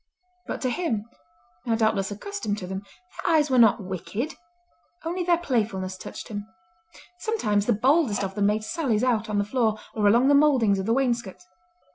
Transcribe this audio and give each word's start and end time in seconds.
But 0.47 0.61
to 0.61 0.71
him, 0.71 1.05
now 1.67 1.75
doubtless 1.75 2.09
accustomed 2.09 2.57
to 2.57 2.65
them, 2.65 2.79
their 3.23 3.35
eyes 3.35 3.51
were 3.51 3.59
not 3.59 3.83
wicked; 3.83 4.33
only 5.05 5.23
their 5.23 5.37
playfulness 5.37 5.95
touched 5.95 6.29
him. 6.29 6.47
Sometimes 7.19 7.67
the 7.67 7.73
boldest 7.73 8.23
of 8.23 8.33
them 8.33 8.47
made 8.47 8.63
sallies 8.63 9.03
out 9.03 9.29
on 9.29 9.37
the 9.37 9.45
floor 9.45 9.77
or 9.93 10.07
along 10.07 10.27
the 10.27 10.33
mouldings 10.33 10.79
of 10.79 10.87
the 10.87 10.93
wainscot. 10.95 11.43